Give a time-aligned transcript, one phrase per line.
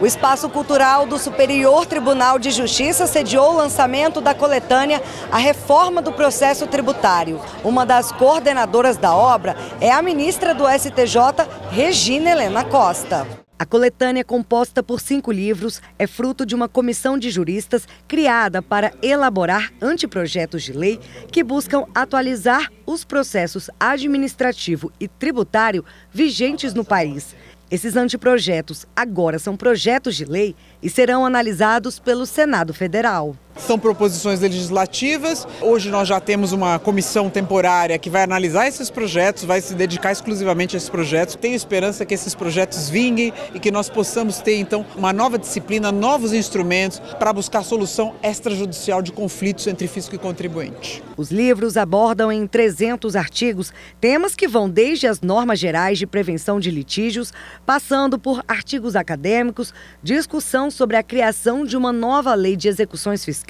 [0.00, 6.00] O Espaço Cultural do Superior Tribunal de Justiça sediou o lançamento da coletânea A Reforma
[6.00, 7.40] do Processo Tributário.
[7.64, 13.26] Uma das coordenadoras da obra é a ministra do STJ, Regina Helena Costa.
[13.58, 18.92] A coletânea, composta por cinco livros, é fruto de uma comissão de juristas criada para
[19.02, 21.00] elaborar anteprojetos de lei
[21.32, 27.34] que buscam atualizar os processos administrativo e tributário vigentes no país.
[27.70, 33.36] Esses anteprojetos agora são projetos de lei e serão analisados pelo Senado Federal.
[33.58, 35.46] São proposições legislativas.
[35.60, 40.12] Hoje nós já temos uma comissão temporária que vai analisar esses projetos, vai se dedicar
[40.12, 41.34] exclusivamente a esses projetos.
[41.34, 45.90] Tenho esperança que esses projetos vinguem e que nós possamos ter então uma nova disciplina,
[45.90, 51.02] novos instrumentos para buscar solução extrajudicial de conflitos entre fisco e contribuinte.
[51.16, 56.60] Os livros abordam em 300 artigos temas que vão desde as normas gerais de prevenção
[56.60, 57.32] de litígios,
[57.66, 63.47] passando por artigos acadêmicos, discussão sobre a criação de uma nova lei de execuções fiscais,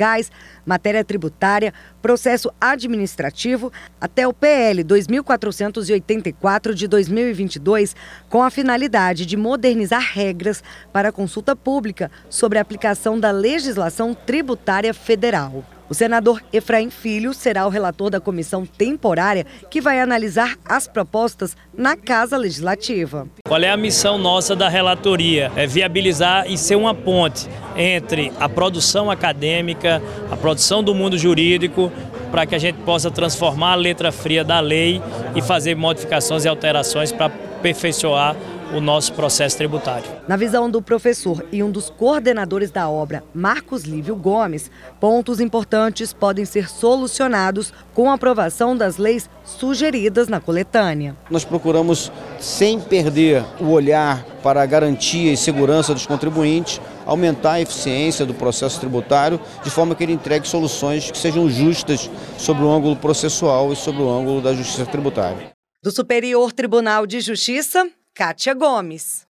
[0.65, 7.97] matéria tributária, processo administrativo, até o PL 2484 de 2022,
[8.29, 14.95] com a finalidade de modernizar regras para consulta pública sobre a aplicação da legislação tributária
[14.95, 15.65] federal.
[15.91, 21.57] O senador Efraim Filho será o relator da comissão temporária que vai analisar as propostas
[21.77, 23.27] na Casa Legislativa.
[23.47, 25.51] Qual é a missão nossa da relatoria?
[25.57, 31.91] É viabilizar e ser uma ponte entre a produção acadêmica, a produção do mundo jurídico,
[32.31, 35.01] para que a gente possa transformar a letra fria da lei
[35.35, 38.37] e fazer modificações e alterações para aperfeiçoar
[38.73, 40.11] o nosso processo tributário.
[40.27, 46.13] Na visão do professor e um dos coordenadores da obra, Marcos Lívio Gomes, pontos importantes
[46.13, 51.17] podem ser solucionados com a aprovação das leis sugeridas na coletânea.
[51.31, 57.61] Nós procuramos, sem perder o olhar para a garantia e segurança dos contribuintes, aumentar a
[57.61, 62.71] eficiência do processo tributário, de forma que ele entregue soluções que sejam justas sobre o
[62.71, 65.53] ângulo processual e sobre o ângulo da justiça tributária.
[65.83, 69.28] Do Superior Tribunal de Justiça, Kátia Gomes.